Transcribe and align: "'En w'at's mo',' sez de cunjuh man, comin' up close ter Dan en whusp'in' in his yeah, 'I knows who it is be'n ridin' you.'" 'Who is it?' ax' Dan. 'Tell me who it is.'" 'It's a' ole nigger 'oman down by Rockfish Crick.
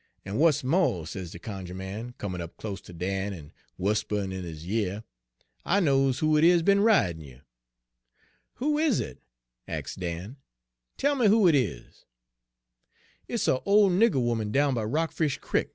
"'En 0.24 0.34
w'at's 0.34 0.62
mo',' 0.62 1.04
sez 1.04 1.32
de 1.32 1.38
cunjuh 1.40 1.74
man, 1.74 2.14
comin' 2.16 2.40
up 2.40 2.56
close 2.58 2.80
ter 2.80 2.92
Dan 2.92 3.34
en 3.34 3.52
whusp'in' 3.76 4.30
in 4.32 4.44
his 4.44 4.64
yeah, 4.64 5.00
'I 5.64 5.80
knows 5.80 6.20
who 6.20 6.36
it 6.36 6.44
is 6.44 6.62
be'n 6.62 6.78
ridin' 6.78 7.20
you.'" 7.24 7.40
'Who 8.58 8.78
is 8.78 9.00
it?' 9.00 9.18
ax' 9.66 9.96
Dan. 9.96 10.36
'Tell 10.96 11.16
me 11.16 11.26
who 11.26 11.48
it 11.48 11.56
is.'" 11.56 12.04
'It's 13.26 13.48
a' 13.48 13.58
ole 13.62 13.90
nigger 13.90 14.14
'oman 14.30 14.52
down 14.52 14.74
by 14.74 14.84
Rockfish 14.84 15.38
Crick. 15.38 15.74